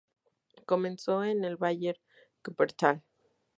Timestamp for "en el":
1.23-1.57